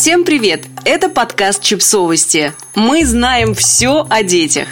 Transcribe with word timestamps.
Всем 0.00 0.24
привет! 0.24 0.64
Это 0.86 1.10
подкаст 1.10 1.62
«Чипсовости». 1.62 2.54
Мы 2.74 3.04
знаем 3.04 3.54
все 3.54 4.06
о 4.08 4.22
детях. 4.22 4.66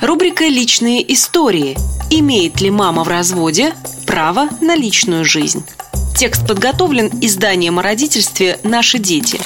Рубрика 0.00 0.48
«Личные 0.48 1.12
истории». 1.14 1.76
Имеет 2.10 2.60
ли 2.60 2.68
мама 2.68 3.04
в 3.04 3.08
разводе 3.08 3.72
право 4.04 4.48
на 4.60 4.74
личную 4.74 5.24
жизнь? 5.24 5.64
Текст 6.16 6.44
подготовлен 6.44 7.08
изданием 7.22 7.78
о 7.78 7.82
родительстве 7.82 8.58
«Наши 8.64 8.98
дети». 8.98 9.38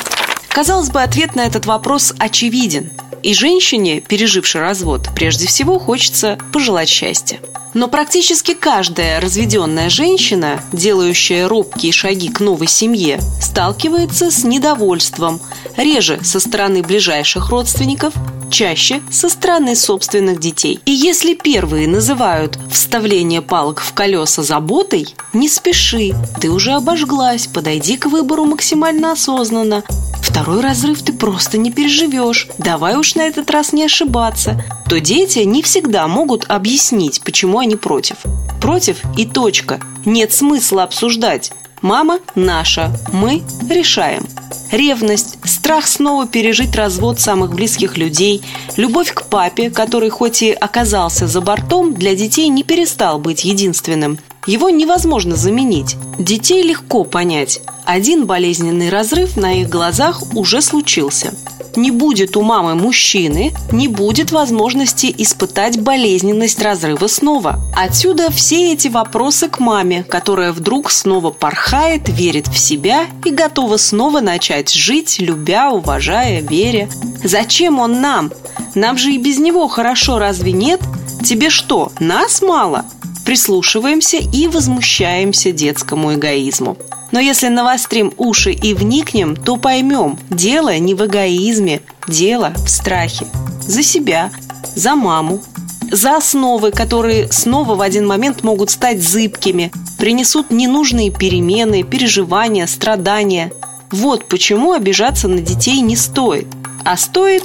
Казалось 0.48 0.88
бы, 0.88 1.02
ответ 1.02 1.36
на 1.36 1.42
этот 1.42 1.66
вопрос 1.66 2.14
очевиден. 2.18 2.90
И 3.22 3.34
женщине, 3.34 4.00
пережившей 4.00 4.62
развод, 4.62 5.10
прежде 5.14 5.46
всего 5.46 5.78
хочется 5.78 6.38
пожелать 6.54 6.88
счастья. 6.88 7.38
Но 7.74 7.88
практически 7.88 8.54
каждая 8.54 9.20
разведенная 9.20 9.88
женщина, 9.88 10.62
делающая 10.72 11.48
робкие 11.48 11.92
шаги 11.92 12.28
к 12.28 12.40
новой 12.40 12.66
семье, 12.66 13.20
сталкивается 13.40 14.30
с 14.30 14.44
недовольством, 14.44 15.40
реже 15.76 16.18
со 16.22 16.38
стороны 16.38 16.82
ближайших 16.82 17.50
родственников, 17.50 18.12
чаще 18.50 19.00
со 19.10 19.28
стороны 19.28 19.74
собственных 19.74 20.38
детей. 20.38 20.80
И 20.84 20.92
если 20.92 21.34
первые 21.34 21.88
называют 21.88 22.58
вставление 22.70 23.40
палок 23.40 23.80
в 23.80 23.94
колеса 23.94 24.42
заботой, 24.42 25.06
не 25.32 25.48
спеши, 25.48 26.12
ты 26.40 26.50
уже 26.50 26.72
обожглась, 26.72 27.46
подойди 27.46 27.96
к 27.96 28.06
выбору 28.06 28.44
максимально 28.44 29.12
осознанно, 29.12 29.82
Второй 30.22 30.60
разрыв 30.60 31.02
ты 31.02 31.12
просто 31.12 31.58
не 31.58 31.70
переживешь. 31.70 32.48
Давай 32.56 32.96
уж 32.96 33.16
на 33.16 33.22
этот 33.22 33.50
раз 33.50 33.72
не 33.72 33.84
ошибаться. 33.84 34.64
То 34.88 34.98
дети 34.98 35.40
не 35.40 35.62
всегда 35.62 36.06
могут 36.06 36.46
объяснить, 36.48 37.22
почему 37.22 37.58
они 37.62 37.76
против. 37.76 38.16
Против 38.60 39.00
и 39.16 39.24
точка. 39.24 39.80
Нет 40.04 40.32
смысла 40.32 40.82
обсуждать. 40.82 41.52
Мама 41.80 42.20
наша, 42.36 42.92
мы 43.12 43.42
решаем. 43.68 44.26
Ревность, 44.70 45.36
страх 45.44 45.86
снова 45.86 46.26
пережить 46.26 46.76
развод 46.76 47.20
самых 47.20 47.54
близких 47.54 47.98
людей, 47.98 48.42
любовь 48.76 49.12
к 49.12 49.24
папе, 49.26 49.68
который 49.68 50.08
хоть 50.08 50.42
и 50.42 50.52
оказался 50.52 51.26
за 51.26 51.40
бортом, 51.40 51.92
для 51.92 52.14
детей 52.14 52.48
не 52.48 52.62
перестал 52.62 53.18
быть 53.18 53.44
единственным. 53.44 54.18
Его 54.46 54.70
невозможно 54.70 55.36
заменить. 55.36 55.96
Детей 56.18 56.62
легко 56.62 57.04
понять. 57.04 57.60
Один 57.84 58.26
болезненный 58.26 58.88
разрыв 58.88 59.36
на 59.36 59.60
их 59.60 59.68
глазах 59.68 60.22
уже 60.34 60.62
случился. 60.62 61.34
Не 61.76 61.90
будет 61.90 62.36
у 62.36 62.42
мамы 62.42 62.74
мужчины, 62.74 63.52
не 63.70 63.88
будет 63.88 64.30
возможности 64.30 65.14
испытать 65.16 65.80
болезненность 65.80 66.60
разрыва 66.60 67.06
снова. 67.06 67.60
Отсюда 67.74 68.30
все 68.30 68.72
эти 68.72 68.88
вопросы 68.88 69.48
к 69.48 69.58
маме, 69.58 70.04
которая 70.04 70.52
вдруг 70.52 70.90
снова 70.90 71.30
порхает, 71.30 72.08
верит 72.08 72.48
в 72.48 72.58
себя 72.58 73.06
и 73.24 73.30
готова 73.30 73.78
снова 73.78 74.20
начать 74.20 74.72
жить, 74.72 75.16
любя, 75.18 75.70
уважая, 75.70 76.40
веря. 76.40 76.88
Зачем 77.24 77.78
он 77.78 78.00
нам? 78.00 78.32
Нам 78.74 78.98
же 78.98 79.12
и 79.12 79.18
без 79.18 79.38
него 79.38 79.68
хорошо, 79.68 80.18
разве 80.18 80.52
нет? 80.52 80.80
Тебе 81.24 81.50
что, 81.50 81.92
нас 82.00 82.42
мало? 82.42 82.84
Прислушиваемся 83.24 84.16
и 84.16 84.48
возмущаемся 84.48 85.52
детскому 85.52 86.14
эгоизму. 86.14 86.76
Но 87.12 87.20
если 87.20 87.48
навострим 87.48 88.12
уши 88.16 88.52
и 88.52 88.74
вникнем, 88.74 89.36
то 89.36 89.56
поймем, 89.56 90.18
дело 90.30 90.76
не 90.78 90.94
в 90.94 91.04
эгоизме, 91.06 91.82
дело 92.08 92.52
в 92.56 92.68
страхе. 92.68 93.26
За 93.66 93.82
себя, 93.82 94.30
за 94.74 94.96
маму, 94.96 95.42
за 95.90 96.16
основы, 96.16 96.70
которые 96.70 97.30
снова 97.30 97.74
в 97.74 97.82
один 97.82 98.06
момент 98.06 98.42
могут 98.42 98.70
стать 98.70 99.02
зыбкими, 99.02 99.70
принесут 99.98 100.50
ненужные 100.50 101.10
перемены, 101.10 101.82
переживания, 101.82 102.66
страдания. 102.66 103.52
Вот 103.90 104.26
почему 104.26 104.72
обижаться 104.72 105.28
на 105.28 105.40
детей 105.40 105.80
не 105.80 105.96
стоит. 105.96 106.48
А 106.82 106.96
стоит 106.96 107.44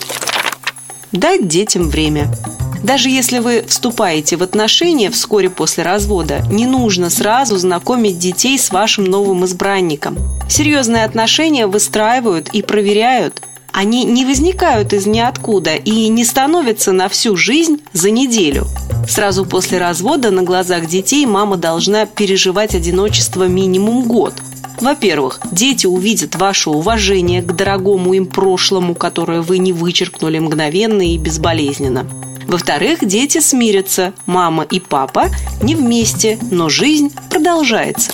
дать 1.11 1.47
детям 1.47 1.89
время. 1.89 2.33
Даже 2.83 3.09
если 3.09 3.39
вы 3.39 3.63
вступаете 3.67 4.37
в 4.37 4.43
отношения 4.43 5.09
вскоре 5.09 5.49
после 5.49 5.83
развода, 5.83 6.41
не 6.51 6.65
нужно 6.65 7.09
сразу 7.09 7.57
знакомить 7.57 8.19
детей 8.19 8.57
с 8.57 8.71
вашим 8.71 9.05
новым 9.05 9.45
избранником. 9.45 10.17
Серьезные 10.49 11.03
отношения 11.03 11.67
выстраивают 11.67 12.49
и 12.53 12.61
проверяют. 12.61 13.41
Они 13.71 14.05
не 14.05 14.25
возникают 14.25 14.93
из 14.93 15.05
ниоткуда 15.05 15.75
и 15.75 16.07
не 16.07 16.25
становятся 16.25 16.93
на 16.93 17.09
всю 17.09 17.35
жизнь 17.35 17.81
за 17.93 18.09
неделю. 18.09 18.65
Сразу 19.07 19.45
после 19.45 19.77
развода 19.77 20.31
на 20.31 20.43
глазах 20.43 20.87
детей 20.87 21.25
мама 21.25 21.57
должна 21.57 22.05
переживать 22.05 22.75
одиночество 22.75 23.47
минимум 23.47 24.03
год. 24.07 24.33
Во-первых, 24.81 25.39
дети 25.51 25.87
увидят 25.87 26.35
ваше 26.35 26.69
уважение 26.69 27.41
к 27.41 27.55
дорогому 27.55 28.13
им 28.13 28.25
прошлому, 28.27 28.95
которое 28.95 29.41
вы 29.41 29.57
не 29.57 29.73
вычеркнули 29.73 30.39
мгновенно 30.39 31.01
и 31.01 31.17
безболезненно. 31.17 32.07
Во-вторых, 32.47 32.99
дети 33.01 33.39
смирятся. 33.39 34.13
Мама 34.25 34.63
и 34.63 34.79
папа 34.79 35.29
не 35.61 35.75
вместе, 35.75 36.39
но 36.49 36.69
жизнь 36.69 37.13
продолжается. 37.29 38.11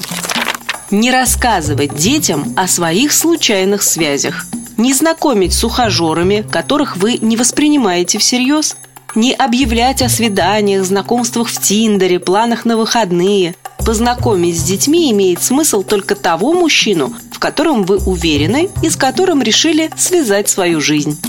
Не 0.90 1.12
рассказывать 1.12 1.96
детям 1.96 2.54
о 2.58 2.68
своих 2.68 3.14
случайных 3.14 3.84
связях. 3.84 4.48
Не 4.78 4.94
знакомить 4.94 5.54
с 5.54 5.64
ухажерами, 5.64 6.46
которых 6.52 6.98
вы 6.98 7.20
не 7.22 7.38
воспринимаете 7.38 8.18
всерьез. 8.18 8.76
Не 9.14 9.34
объявлять 9.34 10.02
о 10.02 10.10
свиданиях, 10.10 10.84
знакомствах 10.84 11.48
в 11.48 11.62
Тиндере, 11.62 12.20
планах 12.20 12.66
на 12.66 12.76
выходные. 12.76 13.54
Познакомить 13.86 14.60
с 14.60 14.64
детьми 14.64 15.12
имеет 15.12 15.44
смысл 15.44 15.84
только 15.84 16.16
того 16.16 16.54
мужчину, 16.54 17.14
в 17.32 17.38
котором 17.38 17.84
вы 17.84 17.98
уверены 17.98 18.70
и 18.82 18.90
с 18.90 18.96
которым 18.96 19.44
решили 19.44 19.92
связать 19.96 20.50
свою 20.50 20.82
жизнь. 20.82 21.20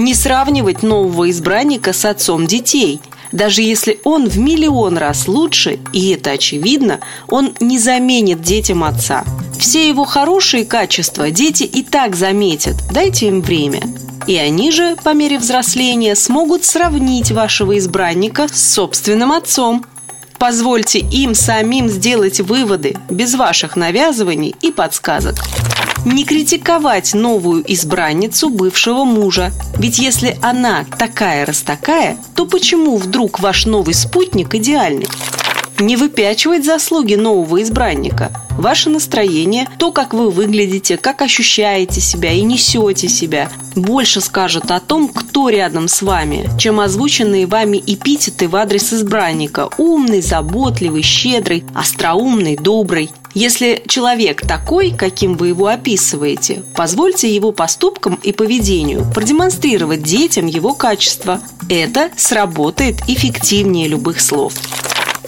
Не 0.00 0.14
сравнивать 0.14 0.82
нового 0.82 1.28
избранника 1.30 1.92
с 1.92 2.06
отцом 2.06 2.46
детей. 2.46 3.02
Даже 3.32 3.60
если 3.60 4.00
он 4.02 4.30
в 4.30 4.38
миллион 4.38 4.96
раз 4.96 5.28
лучше, 5.28 5.78
и 5.92 6.12
это 6.12 6.30
очевидно, 6.30 7.00
он 7.28 7.52
не 7.60 7.78
заменит 7.78 8.40
детям 8.40 8.82
отца. 8.82 9.24
Все 9.58 9.86
его 9.86 10.06
хорошие 10.06 10.64
качества 10.64 11.30
дети 11.30 11.64
и 11.64 11.82
так 11.82 12.16
заметят, 12.16 12.76
дайте 12.90 13.28
им 13.28 13.42
время. 13.42 13.82
И 14.26 14.36
они 14.36 14.72
же, 14.72 14.96
по 15.04 15.12
мере 15.12 15.38
взросления, 15.38 16.16
смогут 16.16 16.64
сравнить 16.64 17.30
вашего 17.30 17.76
избранника 17.76 18.48
с 18.48 18.72
собственным 18.72 19.32
отцом. 19.32 19.84
Позвольте 20.38 21.00
им 21.00 21.34
самим 21.34 21.90
сделать 21.90 22.40
выводы 22.40 22.96
без 23.10 23.34
ваших 23.34 23.76
навязываний 23.76 24.56
и 24.62 24.72
подсказок 24.72 25.34
не 26.04 26.24
критиковать 26.24 27.14
новую 27.14 27.64
избранницу 27.72 28.48
бывшего 28.48 29.04
мужа. 29.04 29.52
Ведь 29.78 29.98
если 29.98 30.36
она 30.42 30.84
такая 30.98 31.46
раз 31.46 31.60
такая, 31.62 32.16
то 32.34 32.46
почему 32.46 32.96
вдруг 32.96 33.40
ваш 33.40 33.66
новый 33.66 33.94
спутник 33.94 34.54
идеальный? 34.54 35.08
Не 35.78 35.96
выпячивать 35.96 36.64
заслуги 36.64 37.14
нового 37.14 37.62
избранника. 37.62 38.46
Ваше 38.58 38.90
настроение, 38.90 39.66
то, 39.78 39.92
как 39.92 40.12
вы 40.12 40.30
выглядите, 40.30 40.98
как 40.98 41.22
ощущаете 41.22 42.02
себя 42.02 42.32
и 42.32 42.42
несете 42.42 43.08
себя, 43.08 43.50
больше 43.74 44.20
скажет 44.20 44.70
о 44.70 44.80
том, 44.80 45.08
кто 45.08 45.48
рядом 45.48 45.88
с 45.88 46.02
вами, 46.02 46.50
чем 46.58 46.80
озвученные 46.80 47.46
вами 47.46 47.78
эпитеты 47.78 48.48
в 48.48 48.56
адрес 48.56 48.92
избранника. 48.92 49.70
Умный, 49.78 50.20
заботливый, 50.20 51.02
щедрый, 51.02 51.64
остроумный, 51.74 52.56
добрый. 52.56 53.10
Если 53.34 53.82
человек 53.86 54.40
такой, 54.46 54.90
каким 54.90 55.36
вы 55.36 55.48
его 55.48 55.68
описываете, 55.68 56.64
позвольте 56.74 57.32
его 57.32 57.52
поступкам 57.52 58.18
и 58.22 58.32
поведению 58.32 59.06
продемонстрировать 59.14 60.02
детям 60.02 60.46
его 60.46 60.74
качества. 60.74 61.40
Это 61.68 62.10
сработает 62.16 62.96
эффективнее 63.06 63.86
любых 63.86 64.20
слов. 64.20 64.54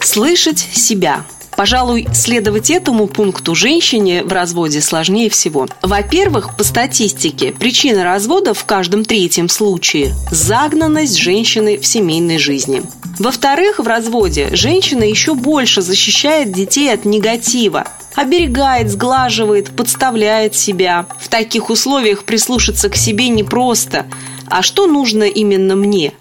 Слышать 0.01 0.59
себя. 0.59 1.25
Пожалуй, 1.57 2.09
следовать 2.13 2.71
этому 2.71 3.07
пункту 3.07 3.55
женщине 3.55 4.25
в 4.25 4.33
разводе 4.33 4.81
сложнее 4.81 5.31
всего. 5.31 5.69
Во-первых, 5.83 6.57
по 6.57 6.65
статистике, 6.65 7.53
причина 7.53 8.05
развода 8.05 8.55
в 8.55 8.65
каждом 8.65 9.05
третьем 9.05 9.49
случае– 9.49 10.15
загнанность 10.31 11.17
женщины 11.17 11.79
в 11.79 11.87
семейной 11.87 12.39
жизни. 12.39 12.83
Во-вторых, 13.19 13.79
в 13.79 13.87
разводе 13.87 14.51
женщина 14.55 15.05
еще 15.05 15.35
больше 15.35 15.83
защищает 15.83 16.53
детей 16.53 16.93
от 16.93 17.05
негатива, 17.05 17.87
оберегает, 18.15 18.91
сглаживает, 18.91 19.71
подставляет 19.71 20.55
себя. 20.55 21.07
В 21.21 21.29
таких 21.29 21.71
условиях 21.71 22.25
прислушаться 22.25 22.89
к 22.89 22.97
себе 22.97 23.29
непросто. 23.29 24.07
А 24.49 24.63
что 24.63 24.87
нужно 24.87 25.25
именно 25.25 25.77
мне? 25.77 26.13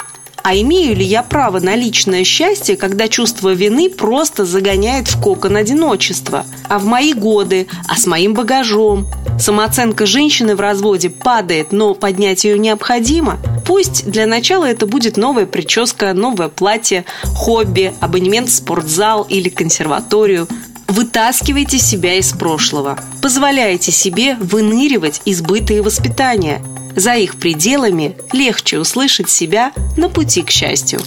А 0.43 0.55
имею 0.55 0.95
ли 0.95 1.05
я 1.05 1.21
право 1.21 1.59
на 1.59 1.75
личное 1.75 2.23
счастье, 2.23 2.75
когда 2.75 3.07
чувство 3.07 3.53
вины 3.53 3.89
просто 3.89 4.43
загоняет 4.43 5.07
в 5.07 5.21
кокон 5.21 5.55
одиночества? 5.55 6.45
А 6.67 6.79
в 6.79 6.85
мои 6.85 7.13
годы, 7.13 7.67
а 7.87 7.95
с 7.95 8.07
моим 8.07 8.33
багажом? 8.33 9.07
Самооценка 9.39 10.05
женщины 10.05 10.55
в 10.55 10.59
разводе 10.59 11.09
падает, 11.09 11.71
но 11.71 11.93
поднять 11.93 12.43
ее 12.43 12.57
необходимо. 12.57 13.39
Пусть 13.65 14.09
для 14.09 14.25
начала 14.25 14.65
это 14.65 14.85
будет 14.85 15.17
новая 15.17 15.45
прическа, 15.45 16.13
новое 16.13 16.49
платье, 16.49 17.05
хобби, 17.35 17.93
абонемент 17.99 18.49
в 18.49 18.53
спортзал 18.53 19.23
или 19.23 19.49
консерваторию. 19.49 20.47
Вытаскивайте 20.87 21.79
себя 21.79 22.15
из 22.15 22.31
прошлого. 22.31 22.99
Позволяйте 23.21 23.91
себе 23.91 24.35
выныривать 24.35 25.21
из 25.25 25.41
быта 25.41 25.73
и 25.73 25.79
воспитания. 25.79 26.61
За 26.95 27.13
их 27.13 27.37
пределами 27.37 28.17
легче 28.33 28.77
услышать 28.77 29.29
себя 29.29 29.71
на 29.95 30.09
пути 30.09 30.41
к 30.41 30.51
счастью. 30.51 30.99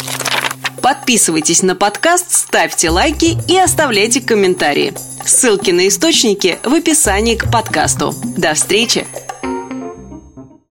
Подписывайтесь 0.81 1.63
на 1.63 1.75
подкаст, 1.75 2.33
ставьте 2.33 2.91
лайки 2.91 3.37
и 3.49 3.59
оставляйте 3.59 4.21
комментарии. 4.21 4.95
Ссылки 5.25 5.71
на 5.71 5.89
источники 5.89 6.59
в 6.63 6.75
описании 6.75 7.37
к 7.37 7.51
подкасту. 7.51 8.15
До 8.37 8.55
встречи! 8.55 9.07